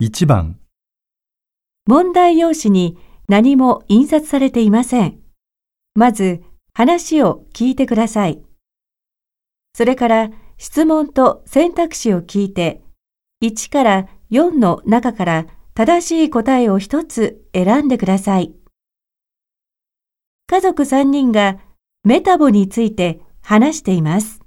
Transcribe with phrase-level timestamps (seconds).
[0.00, 0.58] 1番、
[1.84, 2.96] 問題用紙に
[3.28, 5.20] 何も印刷されていません。
[5.94, 6.42] まず
[6.72, 8.42] 話を聞いてください。
[9.74, 12.80] それから質問と選択肢を聞いて、
[13.42, 18.54] 1から4の中から正しい答えを一つ選んでください。
[20.46, 21.58] 家族3人が
[22.04, 24.40] メタボについて話しています。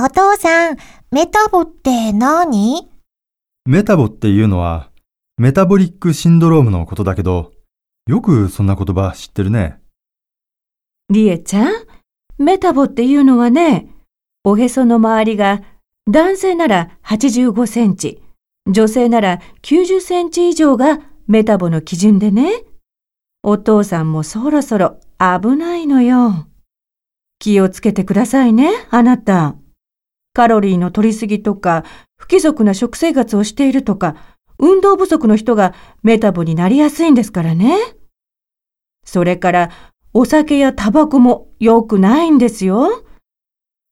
[0.00, 0.76] お父さん、
[1.10, 2.91] メタボって何？
[3.64, 4.90] メタボっていうのは、
[5.38, 7.52] メタボリックシンドロームのことだけど、
[8.08, 9.78] よくそんな言葉知ってるね。
[11.10, 11.72] リエちゃん、
[12.38, 13.88] メタボっていうのはね、
[14.42, 15.62] おへその周りが
[16.10, 18.20] 男性なら85センチ、
[18.66, 22.64] 女性なら90センチ以上がメタボの基準でね。
[23.44, 26.48] お父さんもそろそろ危ないのよ。
[27.38, 29.54] 気をつけてくださいね、あなた。
[30.34, 31.84] カロリーの取りすぎとか、
[32.16, 34.16] 不規則な食生活をしているとか、
[34.58, 37.76] 運動不足の人がメタボになりやすいんですからね。
[39.04, 39.70] それから、
[40.14, 43.04] お酒やタバコも良くないんですよ。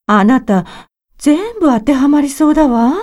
[0.07, 0.67] あなた、
[1.19, 2.95] 全部当てはまりそうだわ。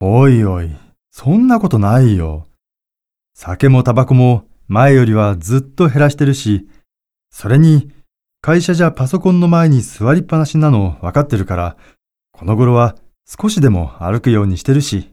[0.00, 0.70] おいおい、
[1.10, 2.46] そんなことないよ。
[3.34, 6.68] 酒もタバコも前よりはずっと減らしてるし、
[7.30, 7.90] それに
[8.40, 11.76] 会社じゃパソコンの前に座りっぱなしなの分かってるから、
[12.36, 15.10] この頃は少しでも歩くようにしてるし。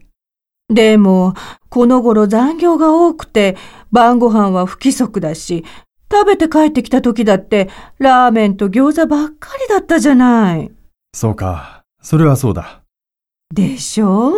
[0.68, 1.34] でも、
[1.68, 3.56] この頃残業が多くて、
[3.90, 5.64] 晩ご飯は不規則だし、
[6.10, 10.70] 食べて帰ってきた時だって、ラーメンと餃子ばっかりだったじゃない。
[11.14, 12.82] そうか、それはそうだ。
[13.54, 14.32] でしょ？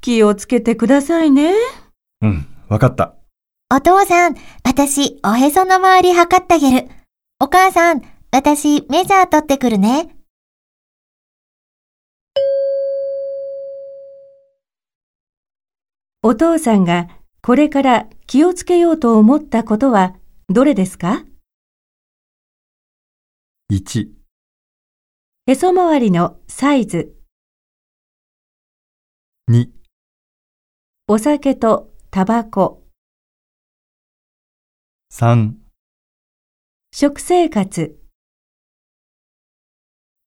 [0.00, 1.54] 気をつけてくださいね。
[2.22, 3.14] うん、分かった。
[3.74, 6.88] お父さん、私、おへその周り測ってあげる。
[7.40, 10.15] お母さん、私、メジャー取ってくるね。
[16.28, 17.06] お父さんが
[17.40, 20.16] これから気をつけようと思ったことは
[20.48, 21.24] どれですか
[23.70, 24.08] ？1、
[25.46, 27.14] へそ周りのサイズ、
[29.52, 29.68] 2、
[31.06, 32.82] お酒とタバコ、
[35.12, 35.52] 3、
[36.92, 37.96] 食生活、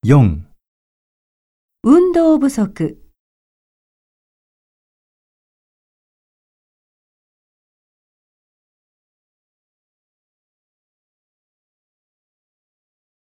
[0.06, 0.44] 4
[1.84, 3.09] 運動不足。